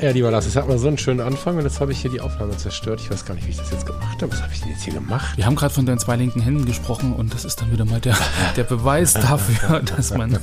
[0.00, 2.10] Ja, lieber Lars, es hat mal so einen schönen Anfang und jetzt habe ich hier
[2.10, 3.00] die Aufnahme zerstört.
[3.00, 4.30] Ich weiß gar nicht, wie ich das jetzt gemacht habe.
[4.30, 5.36] Was habe ich denn jetzt hier gemacht?
[5.36, 7.98] Wir haben gerade von deinen zwei linken Händen gesprochen und das ist dann wieder mal
[7.98, 8.16] der,
[8.56, 10.38] der Beweis dafür, dass man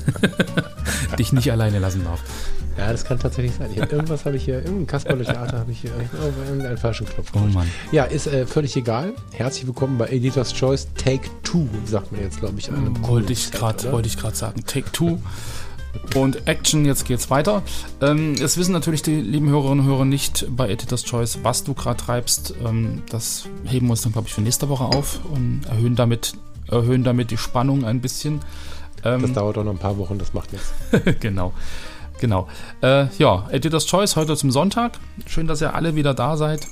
[1.18, 2.20] dich nicht alleine lassen darf.
[2.78, 3.70] Ja, das kann tatsächlich sein.
[3.72, 7.32] Ich, irgendwas habe ich hier, irgendein Kasperle-Theater habe ich hier, oh, irgendeinen falschen Knopf.
[7.34, 7.72] Oh Mann.
[7.94, 9.14] Ja, ist äh, völlig egal.
[9.32, 12.70] Herzlich willkommen bei Editor's Choice Take Two, sagt man jetzt, glaube ich.
[13.04, 13.94] Wollte ich gerade oder?
[13.94, 14.66] wollte ich gerade sagen.
[14.66, 15.18] Take Two.
[16.16, 17.64] Und Action, jetzt geht's weiter.
[18.02, 21.74] Ähm, es wissen natürlich die lieben Hörerinnen und Hörer nicht bei Editor's Choice, was du
[21.74, 22.54] gerade treibst.
[22.66, 26.34] Ähm, das heben wir uns dann, glaube ich, für nächste Woche auf und erhöhen damit,
[26.70, 28.40] erhöhen damit die Spannung ein bisschen.
[29.04, 30.74] Ähm, Das dauert auch noch ein paar Wochen, das macht nichts.
[31.20, 31.54] genau.
[32.20, 32.48] Genau.
[32.82, 35.00] Äh, ja, Editor's Choice heute zum Sonntag.
[35.26, 36.68] Schön, dass ihr alle wieder da seid.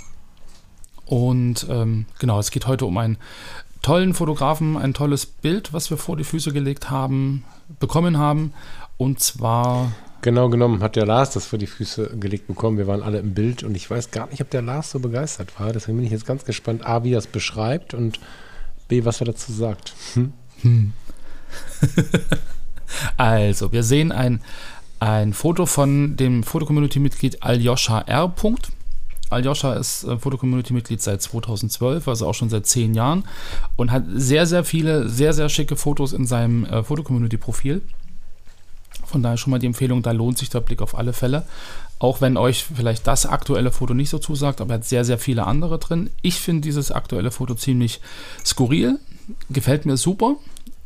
[1.05, 3.17] Und ähm, genau, es geht heute um einen
[3.81, 7.44] tollen Fotografen, ein tolles Bild, was wir vor die Füße gelegt haben,
[7.79, 8.53] bekommen haben.
[8.97, 9.91] Und zwar,
[10.23, 12.77] Genau genommen hat der Lars das vor die Füße gelegt bekommen.
[12.77, 15.59] Wir waren alle im Bild und ich weiß gar nicht, ob der Lars so begeistert
[15.59, 15.73] war.
[15.73, 18.22] Deswegen bin ich jetzt ganz gespannt, A, wie er es beschreibt und
[18.88, 19.94] B, was er dazu sagt.
[20.13, 20.94] Hm?
[23.17, 24.41] also, wir sehen ein,
[25.00, 28.30] ein Foto von dem Fotocommunity-Mitglied Aljoscha R.
[28.30, 28.69] Punkt.
[29.30, 33.25] Aljoscha ist äh, Fotocommunity-Mitglied seit 2012, also auch schon seit zehn Jahren
[33.75, 37.81] und hat sehr, sehr viele, sehr, sehr schicke Fotos in seinem äh, Fotocommunity-Profil.
[39.14, 41.44] Von daher schon mal die Empfehlung, da lohnt sich der Blick auf alle Fälle.
[42.00, 45.19] Auch wenn euch vielleicht das aktuelle Foto nicht so zusagt, aber er hat sehr, sehr
[45.19, 46.09] viele andere drin.
[46.24, 48.01] Ich finde dieses aktuelle Foto ziemlich
[48.44, 49.00] skurril,
[49.51, 50.38] gefällt mir super.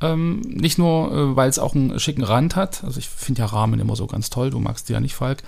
[0.01, 2.83] Ähm, nicht nur, äh, weil es auch einen schicken Rand hat.
[2.83, 4.49] Also ich finde ja Rahmen immer so ganz toll.
[4.49, 5.41] Du magst die ja nicht, Falk.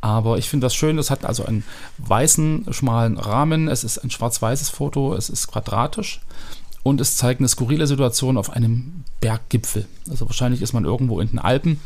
[0.00, 0.96] Aber ich finde das schön.
[0.96, 1.62] Das hat also einen
[1.98, 3.68] weißen, schmalen Rahmen.
[3.68, 5.14] Es ist ein schwarz-weißes Foto.
[5.14, 6.22] Es ist quadratisch.
[6.82, 9.86] Und es zeigt eine skurrile Situation auf einem Berggipfel.
[10.10, 11.80] Also wahrscheinlich ist man irgendwo in den Alpen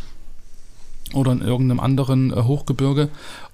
[1.14, 3.08] oder in irgendeinem anderen äh, Hochgebirge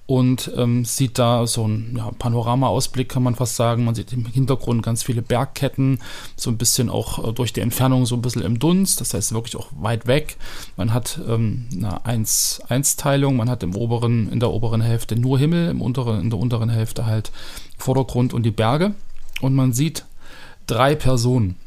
[0.07, 3.83] und ähm, sieht da so einen ja, Panorama-Ausblick, kann man fast sagen.
[3.83, 5.99] Man sieht im Hintergrund ganz viele Bergketten,
[6.37, 9.33] so ein bisschen auch äh, durch die Entfernung so ein bisschen im Dunst, das heißt
[9.33, 10.37] wirklich auch weit weg.
[10.77, 15.69] Man hat ähm, eine 1-1-Teilung, man hat im oberen, in der oberen Hälfte nur Himmel,
[15.69, 17.31] im unteren, in der unteren Hälfte halt
[17.77, 18.93] Vordergrund und die Berge.
[19.41, 20.05] Und man sieht
[20.67, 21.57] drei Personen.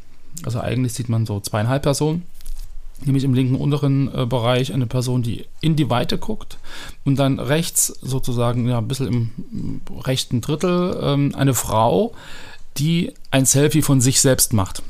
[0.45, 2.25] Also eigentlich sieht man so zweieinhalb Personen
[3.05, 6.59] nämlich im linken unteren äh, Bereich eine Person, die in die Weite guckt
[7.05, 12.13] und dann rechts sozusagen ja ein bisschen im, im rechten Drittel ähm, eine Frau,
[12.77, 14.83] die ein Selfie von sich selbst macht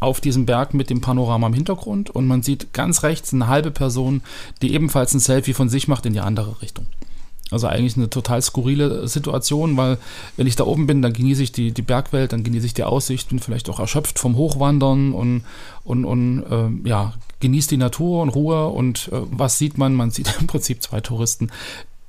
[0.00, 3.70] auf diesem Berg mit dem Panorama im Hintergrund und man sieht ganz rechts eine halbe
[3.70, 4.22] Person,
[4.60, 6.86] die ebenfalls ein Selfie von sich macht in die andere Richtung.
[7.54, 9.98] Also eigentlich eine total skurrile Situation, weil
[10.36, 12.84] wenn ich da oben bin, dann genieße ich die, die Bergwelt, dann genieße ich die
[12.84, 15.44] Aussicht, bin vielleicht auch erschöpft vom Hochwandern und,
[15.84, 18.68] und, und äh, ja, genieße die Natur und Ruhe.
[18.68, 19.94] Und äh, was sieht man?
[19.94, 21.50] Man sieht im Prinzip zwei Touristen,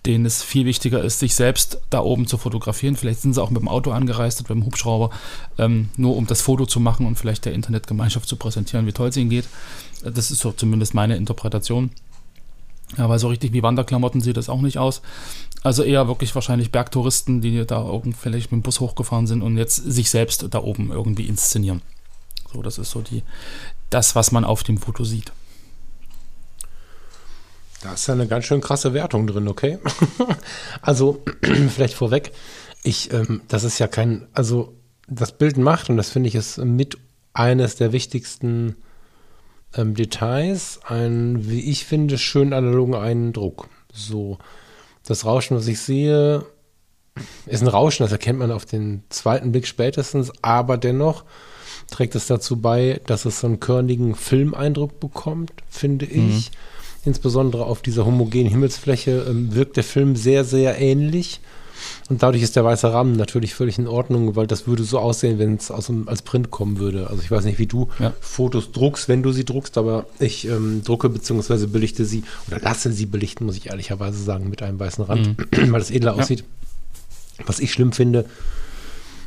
[0.06, 2.96] denen es viel wichtiger ist, sich selbst da oben zu fotografieren.
[2.96, 5.10] Vielleicht sind sie auch mit dem Auto angereist mit dem Hubschrauber,
[5.58, 9.10] ähm, nur um das Foto zu machen und vielleicht der Internetgemeinschaft zu präsentieren, wie toll
[9.10, 9.46] es ihnen geht.
[10.04, 11.90] Das ist so zumindest meine Interpretation.
[12.98, 15.02] Weil so richtig wie Wanderklamotten sieht das auch nicht aus.
[15.64, 17.86] Also eher wirklich wahrscheinlich Bergtouristen, die da
[18.20, 21.82] vielleicht mit dem Bus hochgefahren sind und jetzt sich selbst da oben irgendwie inszenieren.
[22.54, 23.24] So, das ist so die,
[23.90, 25.32] das, was man auf dem Foto sieht.
[27.82, 29.80] Da ist ja eine ganz schön krasse Wertung drin, okay?
[30.82, 31.24] also,
[31.70, 32.32] vielleicht vorweg,
[32.84, 34.74] ich, ähm, das ist ja kein, also
[35.08, 36.98] das Bild macht, und das finde ich ist mit
[37.34, 38.76] eines der wichtigsten
[39.76, 43.70] ähm, Details, einen, wie ich finde, schön analogen Eindruck.
[43.94, 44.38] So,
[45.06, 46.46] das Rauschen, was ich sehe,
[47.46, 51.24] ist ein Rauschen, das erkennt man auf den zweiten Blick spätestens, aber dennoch
[51.90, 56.52] trägt es dazu bei, dass es so einen körnigen Filmeindruck bekommt, finde ich.
[57.06, 61.40] Insbesondere auf dieser homogenen Himmelsfläche ähm, wirkt der Film sehr, sehr ähnlich.
[62.10, 65.40] Und dadurch ist der weiße Rahmen natürlich völlig in Ordnung, weil das würde so aussehen,
[65.40, 67.10] wenn es als Print kommen würde.
[67.10, 68.14] Also ich weiß nicht, wie du Ja.
[68.22, 71.68] Fotos druckst, wenn du sie druckst, aber ich ähm, drucke bzw.
[71.68, 75.36] belichte sie oder lasse sie belichten, muss ich ehrlicherweise sagen, mit einem weißen Rand,
[75.72, 76.22] weil es edler Ja.
[76.22, 76.44] aussieht.
[77.46, 78.26] Was ich schlimm finde,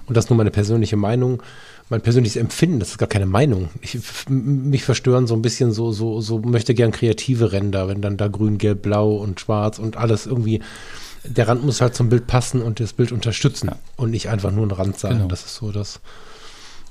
[0.06, 1.42] und das ist nur meine persönliche Meinung,
[1.90, 3.68] mein persönliches Empfinden, das ist gar keine Meinung.
[3.80, 3.98] Ich,
[4.28, 8.28] mich verstören so ein bisschen so, so, so möchte gern kreative Ränder, wenn dann da
[8.28, 10.60] grün, gelb, blau und schwarz und alles irgendwie
[11.24, 13.76] der Rand muss halt zum Bild passen und das Bild unterstützen Ja.
[13.96, 15.12] und nicht einfach nur ein Rand sein.
[15.18, 15.28] Genau.
[15.28, 16.00] Das ist so das,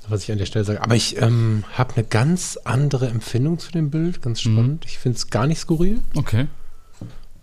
[0.08, 0.82] was ich an der Stelle sage.
[0.82, 4.52] Aber ich ähm, habe eine ganz andere Empfindung zu dem Bild, ganz Mhm.
[4.52, 4.84] spannend.
[4.86, 6.00] Ich finde es gar nicht skurril.
[6.14, 6.46] Okay.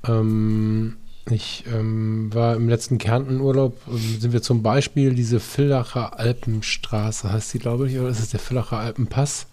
[0.07, 0.97] Ähm,
[1.29, 7.53] ich ähm, war im letzten Kärnten-Urlaub, ähm, sind wir zum Beispiel diese Villacher Alpenstraße, heißt
[7.55, 9.47] die, glaube ich, oder ist es der Villacher Alpenpass?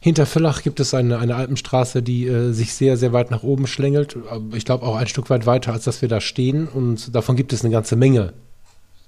[0.00, 3.66] Hinter Villach gibt es eine, eine Alpenstraße, die äh, sich sehr, sehr weit nach oben
[3.66, 4.16] schlängelt.
[4.54, 6.68] Ich glaube auch ein Stück weit weiter, als dass wir da stehen.
[6.68, 8.32] Und davon gibt es eine ganze Menge.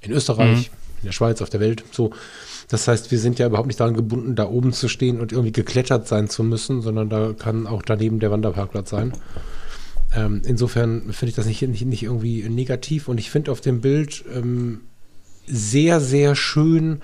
[0.00, 0.70] In Österreich,
[1.02, 1.84] in der Schweiz, auf der Welt.
[1.92, 2.10] So.
[2.69, 5.52] Das heißt, wir sind ja überhaupt nicht daran gebunden, da oben zu stehen und irgendwie
[5.52, 9.12] geklettert sein zu müssen, sondern da kann auch daneben der Wanderparkplatz sein.
[10.14, 13.08] Ähm, insofern finde ich das nicht, nicht, nicht irgendwie negativ.
[13.08, 14.82] Und ich finde auf dem Bild ähm,
[15.46, 17.00] sehr, sehr schön,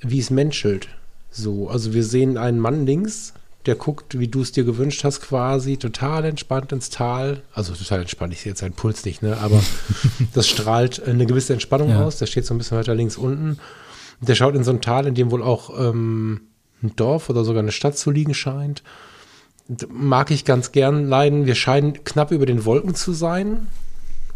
[0.00, 0.88] wie es menschelt.
[1.36, 3.34] So, also wir sehen einen Mann links,
[3.66, 7.42] der guckt, wie du es dir gewünscht hast, quasi total entspannt ins Tal.
[7.52, 9.36] Also total entspannt, ich sehe jetzt seinen Puls nicht, ne?
[9.38, 9.60] Aber
[10.34, 12.04] das strahlt eine gewisse Entspannung Ja.
[12.04, 12.16] aus.
[12.18, 13.58] Der steht so ein bisschen weiter links unten.
[14.20, 16.40] Der schaut in so ein Tal, in dem wohl auch ähm,
[16.82, 18.82] ein Dorf oder sogar eine Stadt zu liegen scheint.
[19.90, 21.44] Mag ich ganz gern leiden.
[21.44, 23.66] Wir scheinen knapp über den Wolken zu sein.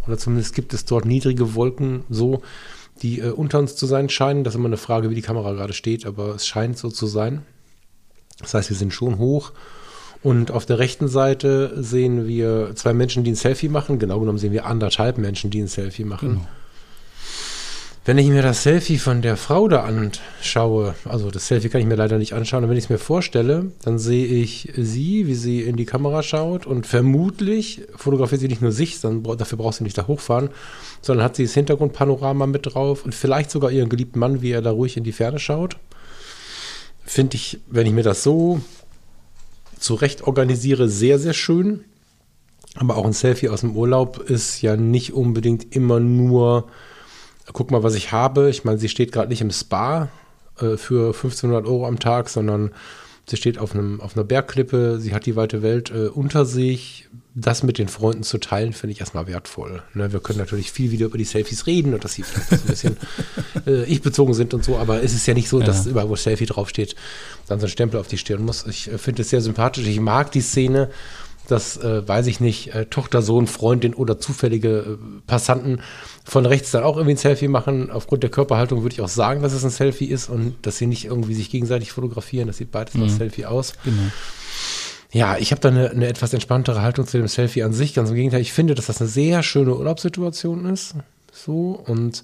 [0.07, 2.43] Oder zumindest gibt es dort niedrige Wolken, so,
[3.03, 4.45] die äh, unter uns zu sein scheinen.
[4.45, 7.07] Das ist immer eine Frage, wie die Kamera gerade steht, aber es scheint so zu
[7.07, 7.43] sein.
[8.41, 9.53] Das heißt, wir sind schon hoch.
[10.23, 13.99] Und auf der rechten Seite sehen wir zwei Menschen, die ein Selfie machen.
[13.99, 16.29] Genau genommen sehen wir anderthalb Menschen, die ein Selfie machen.
[16.29, 16.47] Genau.
[18.11, 21.87] Wenn ich mir das Selfie von der Frau da anschaue, also das Selfie kann ich
[21.87, 25.37] mir leider nicht anschauen, aber wenn ich es mir vorstelle, dann sehe ich sie, wie
[25.37, 29.77] sie in die Kamera schaut und vermutlich fotografiert sie nicht nur sich, sondern dafür braucht
[29.77, 30.51] sie nicht da hochfahren,
[31.01, 34.61] sondern hat sie das Hintergrundpanorama mit drauf und vielleicht sogar ihren geliebten Mann, wie er
[34.61, 35.77] da ruhig in die Ferne schaut.
[37.05, 38.61] Finde ich, wenn ich mir das so
[39.79, 41.85] zurecht organisiere, sehr, sehr schön.
[42.75, 46.67] Aber auch ein Selfie aus dem Urlaub ist ja nicht unbedingt immer nur,
[47.53, 48.51] guck mal, was ich habe.
[48.51, 50.09] Ich meine, sie steht gerade nicht im Spa
[50.61, 52.71] äh, für 1500 Euro am Tag, sondern
[53.29, 57.09] sie steht auf, einem, auf einer Bergklippe, sie hat die weite Welt äh, unter sich.
[57.33, 59.85] Das mit den Freunden zu teilen, finde ich erstmal wertvoll.
[59.95, 62.57] Ne, wir können natürlich viel wieder über die Selfies reden und dass sie vielleicht so
[62.57, 62.97] ein bisschen
[63.69, 65.93] äh, ich-bezogen sind und so, aber es ist ja nicht so, dass Ja.
[65.93, 66.97] überall, wo Selfie draufsteht,
[67.47, 68.67] dann so ein Stempel auf die Stirn muss.
[68.67, 69.87] Ich äh, finde es sehr sympathisch.
[69.87, 70.91] Ich mag die Szene,
[71.51, 75.81] dass, äh, weiß ich nicht, äh, Tochter, Sohn, Freundin oder zufällige äh, Passanten
[76.25, 77.91] von rechts dann auch irgendwie ein Selfie machen.
[77.91, 80.87] Aufgrund der Körperhaltung würde ich auch sagen, dass es ein Selfie ist und dass sie
[80.87, 82.47] nicht irgendwie sich gegenseitig fotografieren.
[82.47, 83.75] Das sieht beides nach Selfie aus.
[83.85, 84.11] Genau.
[85.13, 87.95] Ja, ich habe da eine, eine etwas entspanntere Haltung zu dem Selfie an sich.
[87.95, 90.95] Ganz im Gegenteil, ich finde, dass das eine sehr schöne Urlaubssituation ist.
[91.33, 92.23] So und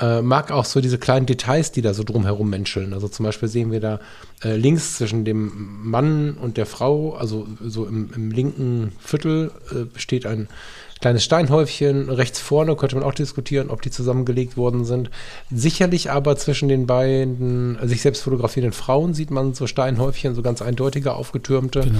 [0.00, 2.94] äh, mag auch so diese kleinen Details, die da so drumherum menscheln.
[2.94, 4.00] Also zum Beispiel sehen wir da
[4.42, 9.98] äh, links zwischen dem Mann und der Frau, also so im, im linken Viertel, äh,
[9.98, 10.48] steht ein
[11.00, 12.08] kleines Steinhäufchen.
[12.08, 15.10] Rechts vorne könnte man auch diskutieren, ob die zusammengelegt worden sind.
[15.50, 20.42] Sicherlich aber zwischen den beiden äh, sich selbst fotografierenden Frauen sieht man so Steinhäufchen, so
[20.42, 21.80] ganz eindeutige, aufgetürmte.
[21.80, 21.98] Genau.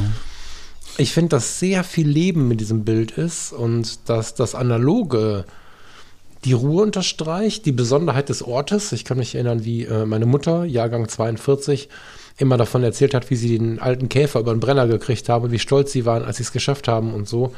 [0.96, 5.44] Ich finde, dass sehr viel Leben mit diesem Bild ist und dass das Analoge
[6.44, 8.92] die Ruhe unterstreicht, die Besonderheit des Ortes.
[8.92, 11.88] Ich kann mich erinnern, wie äh, meine Mutter, Jahrgang 42,
[12.38, 15.52] immer davon erzählt hat, wie sie den alten Käfer über den Brenner gekriegt haben und
[15.52, 17.52] wie stolz sie waren, als sie es geschafft haben und so.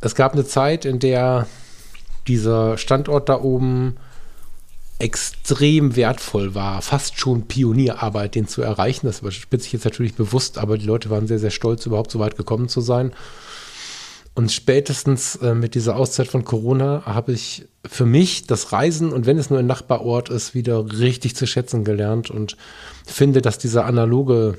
[0.00, 1.46] Es gab eine Zeit, in der
[2.26, 3.96] dieser Standort da oben
[4.98, 9.06] extrem wertvoll war, fast schon Pionierarbeit, den zu erreichen.
[9.06, 12.20] Das überspitze ich jetzt natürlich bewusst, aber die Leute waren sehr, sehr stolz, überhaupt so
[12.20, 13.12] weit gekommen zu sein.
[14.34, 19.26] Und spätestens äh, mit dieser Auszeit von Corona habe ich für mich das Reisen und
[19.26, 22.56] wenn es nur ein Nachbarort ist, wieder richtig zu schätzen gelernt und
[23.04, 24.56] finde, dass dieser analoge,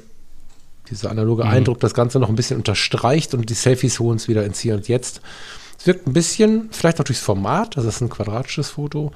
[0.91, 4.45] dieser analoge Eindruck das Ganze noch ein bisschen unterstreicht und die Selfies holen es wieder
[4.45, 5.21] ins Hier und Jetzt.
[5.79, 9.11] Es wirkt ein bisschen, vielleicht auch durchs Format, das ist ein quadratisches Foto,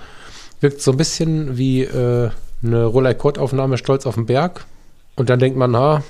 [0.60, 2.32] wirkt so ein bisschen wie äh,
[2.64, 4.66] eine Rolleikott-Aufnahme Stolz auf den Berg.
[5.16, 6.04] Und dann denkt man, ha,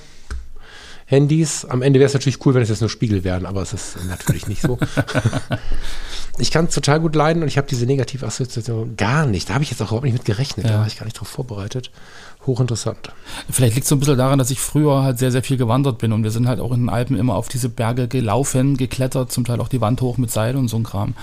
[1.10, 1.66] Handys.
[1.66, 3.98] Am Ende wäre es natürlich cool, wenn es jetzt nur Spiegel wären, aber es ist
[4.08, 4.78] natürlich nicht so.
[6.38, 9.50] ich kann es total gut leiden und ich habe diese negative Assoziation gar nicht.
[9.50, 10.66] Da habe ich jetzt auch überhaupt nicht mit gerechnet.
[10.66, 10.80] Da Ja.
[10.80, 11.92] war ich gar nicht drauf vorbereitet.
[12.46, 13.12] Hochinteressant.
[13.50, 15.98] Vielleicht liegt es so ein bisschen daran, dass ich früher halt sehr, sehr viel gewandert
[15.98, 19.32] bin und wir sind halt auch in den Alpen immer auf diese Berge gelaufen, geklettert,
[19.32, 21.14] zum Teil auch die Wand hoch mit Seil und so ein Kram.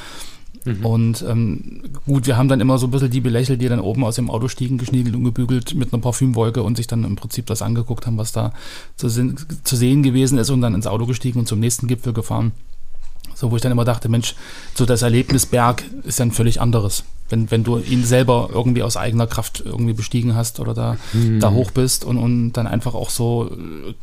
[0.82, 4.04] Und ähm, gut, wir haben dann immer so ein bisschen die belächelt, die dann oben
[4.04, 7.46] aus dem Auto stiegen, geschniegelt und gebügelt mit einer Parfümwolke und sich dann im Prinzip
[7.46, 8.52] das angeguckt haben, was da
[8.96, 12.12] zu, sehen- zu sehen gewesen ist und dann ins Auto gestiegen und zum nächsten Gipfel
[12.12, 12.52] gefahren.
[13.34, 14.34] So, wo ich dann immer dachte, Mensch,
[14.74, 17.04] so das Erlebnis Berg ist ja ein völlig anderes.
[17.34, 21.40] Wenn, wenn du ihn selber irgendwie aus eigener Kraft irgendwie bestiegen hast oder da, mhm.
[21.40, 23.94] da hoch bist und, und dann einfach auch so äh,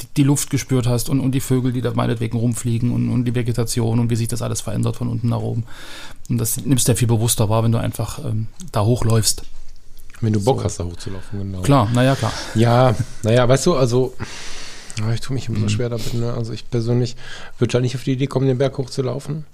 [0.00, 3.24] die, die Luft gespürt hast und, und die Vögel, die da meinetwegen rumfliegen und, und
[3.24, 5.64] die Vegetation und wie sich das alles verändert von unten nach oben.
[6.28, 9.42] Und das nimmst du ja viel bewusster wahr, wenn du einfach ähm, da hochläufst.
[10.20, 10.64] Wenn du Bock so.
[10.64, 11.60] hast, da hochzulaufen, genau.
[11.62, 12.32] Klar, naja, klar.
[12.54, 14.14] Ja, naja, weißt du, also
[15.12, 15.68] ich tue mich immer so mhm.
[15.68, 16.14] schwer damit.
[16.14, 16.32] Ne?
[16.32, 17.16] Also ich persönlich
[17.58, 19.44] würde ja nicht auf die Idee kommen, den Berg hochzulaufen.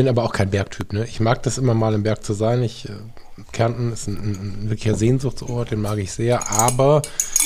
[0.00, 0.94] Bin aber auch kein Bergtyp.
[0.94, 1.04] Ne?
[1.04, 2.62] Ich mag das immer mal im Berg zu sein.
[2.62, 2.92] Ich, äh,
[3.52, 6.50] Kärnten ist ein, ein, ein, wirklicher Sehnsuchtsort, den mag ich sehr.
[6.50, 7.02] Aber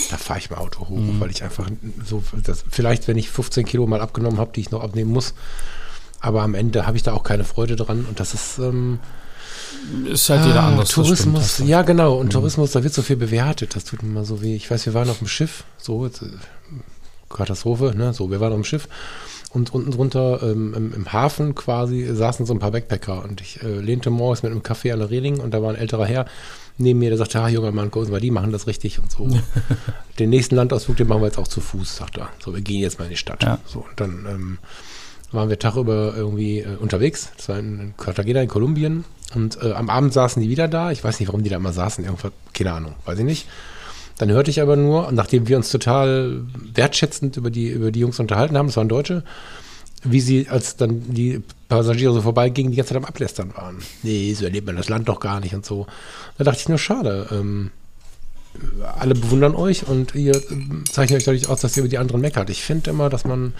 [0.08, 1.18] da fahre ich mit Auto hoch, mhm.
[1.18, 1.68] weil ich einfach
[2.06, 5.34] so, das, vielleicht wenn ich 15 Kilo mal abgenommen habe, die ich noch abnehmen muss.
[6.20, 8.06] Aber am Ende habe ich da auch keine Freude dran.
[8.08, 8.58] Und das ist...
[8.58, 9.00] Ähm,
[10.08, 10.90] ist halt jeder ah, anders.
[10.90, 12.18] Tourismus, ja genau.
[12.18, 12.30] Und mhm.
[12.30, 13.74] Tourismus, da wird so viel bewertet.
[13.74, 14.54] Das tut mir mal so weh.
[14.54, 16.26] Ich weiß, wir waren auf dem Schiff, so, jetzt, äh,
[17.28, 18.14] Katastrophe, ne?
[18.14, 18.86] So, wir waren auf dem Schiff
[19.54, 23.62] und unten drunter ähm, im, im, Hafen quasi saßen so ein paar Backpacker und ich
[23.62, 26.26] äh, lehnte morgens mit einem Kaffee an der Reling und da war ein älterer Herr
[26.76, 29.10] neben mir, der sagte, ah, junger Mann, gucken Sie mal, die machen das richtig und
[29.10, 29.28] so.
[30.18, 32.30] den nächsten Landausflug, den machen wir jetzt auch zu Fuß, sagt er.
[32.44, 33.42] So, wir gehen jetzt mal in die Stadt.
[33.44, 33.60] Ja.
[33.64, 34.58] So, und dann ähm,
[35.30, 37.30] waren wir Tag über irgendwie äh, unterwegs.
[37.36, 39.04] Das war in, in Cartagena in Kolumbien.
[39.34, 40.90] Und äh, am Abend saßen die wieder da.
[40.90, 42.04] Ich weiß nicht, warum die da immer saßen.
[42.04, 43.46] Irgendwas, keine Ahnung, weiß ich nicht.
[44.18, 46.42] Dann hörte ich aber nur, nachdem wir uns total
[46.74, 49.24] wertschätzend über die, über die Jungs unterhalten haben, das waren Deutsche,
[50.04, 53.78] wie sie, als dann die Passagiere so vorbeigingen, die ganze Zeit am Ablästern waren.
[54.02, 55.86] Nee, so erlebt man das Land doch gar nicht und so.
[56.38, 57.28] Da dachte ich nur, schade.
[57.32, 57.70] Ähm,
[58.98, 60.40] alle bewundern euch und ihr
[60.90, 62.50] zeichnet euch dadurch aus, dass ihr über die anderen meckert.
[62.50, 63.54] Ich finde immer, dass man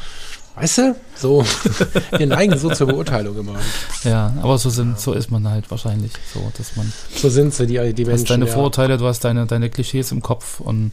[0.57, 0.97] Weißt du?
[1.17, 1.45] So,
[2.17, 3.57] wir neigen so zur Beurteilung immer.
[4.05, 6.13] Ja, aber so sind, so ist man halt wahrscheinlich.
[6.33, 6.93] So, dass man.
[7.15, 8.05] So sind sie, die, die Menschen.
[8.05, 8.53] Du hast deine ja.
[8.53, 10.93] Vorurteile, du hast deine, deine Klischees im Kopf und.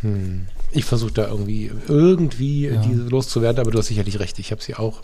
[0.00, 0.46] Hm.
[0.72, 2.80] Ich versuche da irgendwie, irgendwie ja.
[2.80, 5.02] diese loszuwerden, aber du hast sicherlich recht, ich habe sie auch.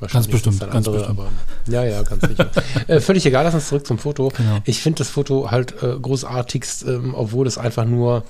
[0.00, 1.18] Ganz bestimmt, ganz andere, bestimmt.
[1.18, 1.28] Aber,
[1.68, 2.50] ja, ja, ganz sicher.
[2.86, 4.30] äh, völlig egal, lass uns zurück zum Foto.
[4.36, 4.58] Genau.
[4.64, 8.22] Ich finde das Foto halt äh, großartigst, ähm, obwohl es einfach nur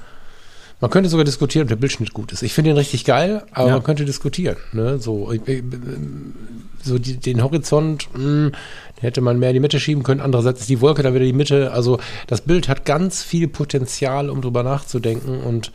[0.80, 2.42] man könnte sogar diskutieren, ob der Bildschnitt gut ist.
[2.42, 3.74] Ich finde ihn richtig geil, aber ja.
[3.74, 4.56] man könnte diskutieren.
[4.72, 4.98] Ne?
[4.98, 5.32] So,
[6.82, 8.52] so die, den Horizont, mh, hm,
[9.00, 10.20] hätte man mehr in die Mitte schieben können.
[10.20, 11.72] Andererseits ist die Wolke da wieder die Mitte.
[11.72, 15.40] Also das Bild hat ganz viel Potenzial, um drüber nachzudenken.
[15.40, 15.72] Und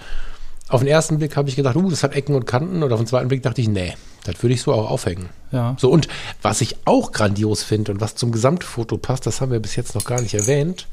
[0.70, 2.84] auf den ersten Blick habe ich gedacht, uh, das hat Ecken und Kanten.
[2.84, 3.94] Und auf den zweiten Blick dachte ich, nee,
[4.24, 5.30] das würde ich so auch aufhängen.
[5.52, 5.76] Ja.
[5.80, 6.08] So, und
[6.42, 9.96] was ich auch grandios finde und was zum Gesamtfoto passt, das haben wir bis jetzt
[9.96, 10.88] noch gar nicht erwähnt,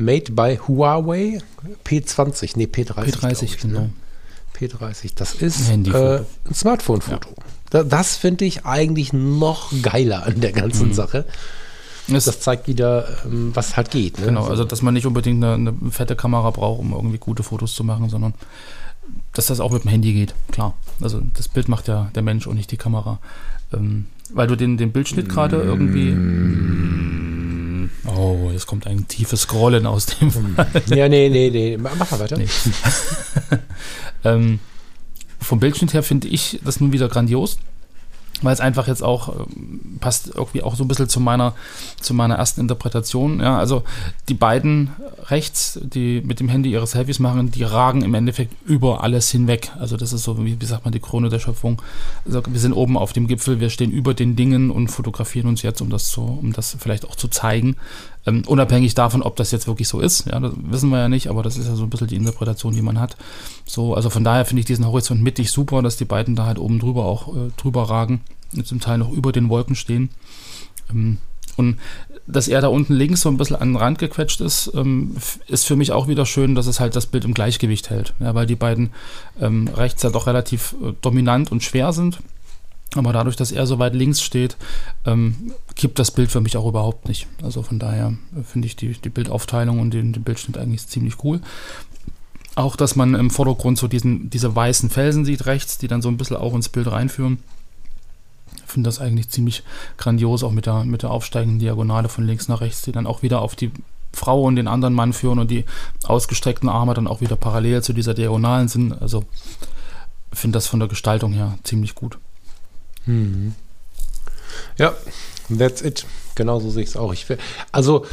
[0.00, 1.40] Made by Huawei
[1.84, 2.94] P20, nee, P30.
[2.94, 3.80] P30, ich, genau.
[3.80, 3.90] Ne?
[4.58, 7.30] P30, das ist ein, äh, ein Smartphone-Foto.
[7.72, 7.84] Ja.
[7.84, 10.94] Das finde ich eigentlich noch geiler an der ganzen mhm.
[10.94, 11.24] Sache.
[12.08, 14.18] Das, das, zeigt wieder, ähm, was halt geht.
[14.18, 14.26] Ne?
[14.26, 17.74] Genau, also dass man nicht unbedingt eine, eine, fette Kamera braucht, um irgendwie gute Fotos
[17.74, 18.34] zu machen, sondern
[19.32, 20.74] dass das auch mit dem Handy geht, klar.
[21.00, 23.20] Also das Bild macht ja der Mensch und nicht die Kamera.
[23.72, 26.10] Ähm, weil du den, den Bildschnitt gerade irgendwie.
[28.16, 30.66] Oh, jetzt kommt ein tiefes Scrollen aus dem Fall.
[30.88, 31.76] Ja, nee, nee, nee.
[31.76, 32.36] Mach mal weiter.
[32.36, 32.48] Nee.
[34.24, 34.58] ähm,
[35.40, 37.58] vom Bildschnitt her finde ich das nun wieder grandios
[38.42, 41.54] weil es einfach jetzt auch ähm, passt irgendwie auch so ein bisschen zu meiner
[42.00, 43.40] zu meiner ersten Interpretation.
[43.40, 43.82] Ja, also
[44.28, 44.90] die beiden
[45.24, 49.70] rechts, die mit dem Handy ihre Selfies machen, die ragen im Endeffekt über alles hinweg.
[49.78, 51.82] Also das ist so wie, wie sagt man die Krone der Schöpfung.
[52.24, 55.62] Also wir sind oben auf dem Gipfel, wir stehen über den Dingen und fotografieren uns
[55.62, 57.76] jetzt, um das zu, um das vielleicht auch zu zeigen.
[58.26, 61.28] Ähm, unabhängig davon, ob das jetzt wirklich so ist, ja, das wissen wir ja nicht,
[61.28, 63.16] aber das ist ja so ein bisschen die Interpretation, die man hat.
[63.64, 66.58] So, also von daher finde ich diesen Horizont mittig super, dass die beiden da halt
[66.58, 68.20] oben drüber auch äh, drüber ragen,
[68.64, 70.10] zum Teil noch über den Wolken stehen.
[70.90, 71.18] Ähm,
[71.56, 71.78] und
[72.26, 75.66] dass er da unten links so ein bisschen an den Rand gequetscht ist, ähm, ist
[75.66, 78.14] für mich auch wieder schön, dass es halt das Bild im Gleichgewicht hält.
[78.20, 78.90] Ja, weil die beiden
[79.40, 82.20] ähm, rechts ja doch relativ äh, dominant und schwer sind.
[82.96, 84.56] Aber dadurch, dass er so weit links steht,
[85.06, 87.28] ähm, kippt das Bild für mich auch überhaupt nicht.
[87.42, 91.22] Also von daher äh, finde ich die, die Bildaufteilung und den, den, Bildschnitt eigentlich ziemlich
[91.22, 91.40] cool.
[92.56, 96.08] Auch, dass man im Vordergrund so diesen, diese weißen Felsen sieht rechts, die dann so
[96.08, 97.38] ein bisschen auch ins Bild reinführen.
[98.56, 99.62] Ich finde das eigentlich ziemlich
[99.96, 103.22] grandios, auch mit der, mit der aufsteigenden Diagonale von links nach rechts, die dann auch
[103.22, 103.70] wieder auf die
[104.12, 105.64] Frau und den anderen Mann führen und die
[106.04, 109.00] ausgestreckten Arme dann auch wieder parallel zu dieser Diagonalen sind.
[109.00, 109.24] Also
[110.32, 112.18] finde das von der Gestaltung her ziemlich gut.
[113.06, 113.54] Mhm.
[114.76, 114.94] Ja,
[115.56, 116.06] that's it.
[116.34, 117.12] Genauso sehe ich es auch.
[117.12, 117.26] Ich,
[117.72, 118.06] also,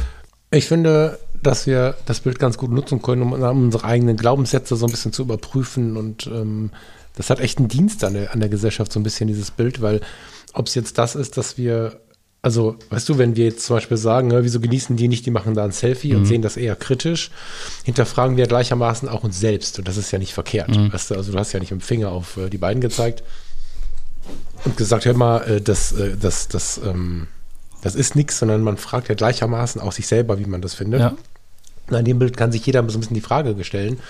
[0.50, 4.86] ich finde, dass wir das Bild ganz gut nutzen können, um unsere eigenen Glaubenssätze so
[4.86, 5.96] ein bisschen zu überprüfen.
[5.96, 6.70] Und ähm,
[7.16, 9.80] das hat echt einen Dienst an der, an der Gesellschaft, so ein bisschen dieses Bild,
[9.80, 10.00] weil
[10.52, 12.00] ob es jetzt das ist, dass wir,
[12.42, 15.30] also, weißt du, wenn wir jetzt zum Beispiel sagen, ne, wieso genießen die nicht, die
[15.30, 16.18] machen da ein Selfie mhm.
[16.18, 17.30] und sehen das eher kritisch,
[17.84, 19.78] hinterfragen wir gleichermaßen auch uns selbst.
[19.78, 20.70] Und das ist ja nicht verkehrt.
[20.70, 20.92] Mhm.
[20.92, 23.22] Weißt du, also du hast ja nicht mit dem Finger auf äh, die beiden gezeigt
[24.64, 27.26] und gesagt, hör mal, äh, das, äh, das, das, ähm,
[27.82, 31.00] Das ist nichts, sondern man fragt ja gleichermaßen auch sich selber, wie man das findet.
[31.00, 31.14] Ja.
[31.90, 34.00] Na, in dem Bild kann sich jeder so ein bisschen die Frage stellen.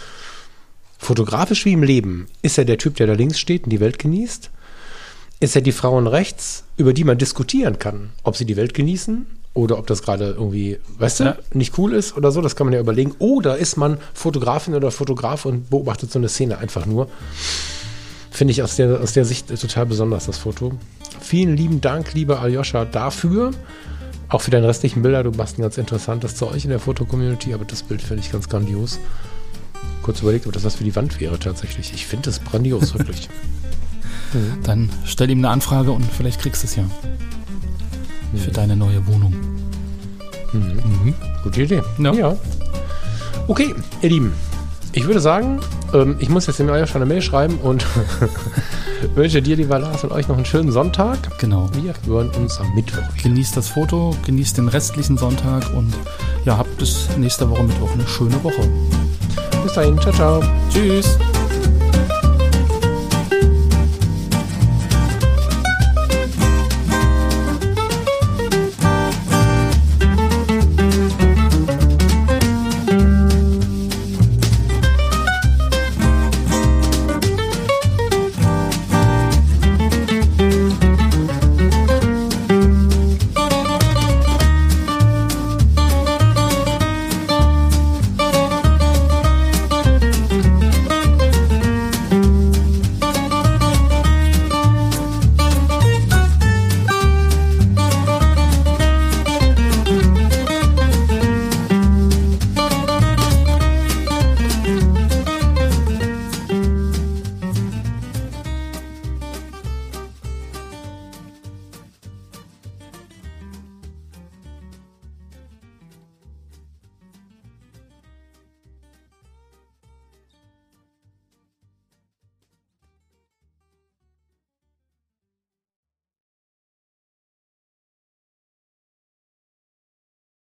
[0.98, 3.98] Fotografisch wie im Leben, ist er der Typ, der da links steht und die Welt
[3.98, 4.50] genießt?
[5.40, 9.26] Ist er die Frauen rechts, über die man diskutieren kann, ob sie die Welt genießen
[9.54, 11.36] oder ob das gerade irgendwie, weißt du, Ja.
[11.52, 12.40] nicht cool ist oder so?
[12.40, 13.14] Das kann man ja überlegen.
[13.20, 17.08] Oder ist man Fotografin oder Fotograf und beobachtet so eine Szene einfach nur?
[18.38, 20.70] Finde ich aus der, aus der Sicht total besonders, das Foto.
[21.20, 23.50] Vielen lieben Dank, lieber Aljoscha, dafür.
[24.28, 25.24] Auch für deine restlichen Bilder.
[25.24, 28.48] Du machst ein ganz interessantes Zeug in der Foto-Community, aber das Bild finde ich ganz
[28.48, 29.00] grandios.
[30.04, 31.92] Kurz überlegt, ob das was für die Wand wäre tatsächlich.
[31.92, 33.28] Ich finde es grandios, wirklich.
[34.62, 36.84] Dann stell ihm eine Anfrage und vielleicht kriegst du es ja.
[38.36, 39.34] Für deine neue Wohnung.
[40.52, 41.12] Mhm.
[41.42, 41.82] Gute Idee.
[41.98, 42.36] Ja.
[43.48, 44.32] Okay, ihr Lieben.
[44.92, 45.58] Ich würde sagen,
[45.94, 47.86] ähm, ich muss jetzt dem Aljoscha eine Mail schreiben und
[49.14, 51.38] wünsche dir, lieber Lars, und euch noch einen schönen Sonntag.
[51.38, 51.68] Genau.
[51.74, 53.02] Wir hören uns am Mittwoch.
[53.22, 55.94] Genießt das Foto, genießt den restlichen Sonntag und
[56.44, 58.68] ja, habt bis nächste Woche Mittwoch eine schöne Woche.
[59.62, 60.42] Bis dahin, ciao, ciao.
[60.70, 61.18] Tschüss.